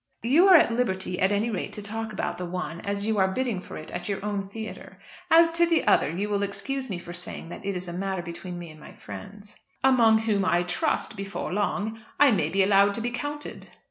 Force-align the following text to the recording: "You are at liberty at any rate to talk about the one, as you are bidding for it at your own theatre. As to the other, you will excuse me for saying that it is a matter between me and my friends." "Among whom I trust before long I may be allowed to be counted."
"You 0.23 0.47
are 0.47 0.55
at 0.57 0.71
liberty 0.73 1.19
at 1.21 1.31
any 1.31 1.51
rate 1.51 1.73
to 1.73 1.81
talk 1.83 2.11
about 2.11 2.39
the 2.39 2.45
one, 2.47 2.81
as 2.81 3.05
you 3.05 3.19
are 3.19 3.27
bidding 3.27 3.61
for 3.61 3.77
it 3.77 3.91
at 3.91 4.09
your 4.09 4.25
own 4.25 4.49
theatre. 4.49 4.97
As 5.29 5.51
to 5.51 5.67
the 5.67 5.85
other, 5.85 6.09
you 6.09 6.27
will 6.27 6.41
excuse 6.41 6.89
me 6.89 6.97
for 6.97 7.13
saying 7.13 7.49
that 7.49 7.63
it 7.63 7.75
is 7.75 7.87
a 7.87 7.93
matter 7.93 8.23
between 8.23 8.57
me 8.57 8.71
and 8.71 8.79
my 8.79 8.93
friends." 8.93 9.55
"Among 9.83 10.17
whom 10.21 10.43
I 10.43 10.63
trust 10.63 11.15
before 11.15 11.53
long 11.53 12.01
I 12.19 12.31
may 12.31 12.49
be 12.49 12.63
allowed 12.63 12.95
to 12.95 13.01
be 13.01 13.11
counted." 13.11 13.67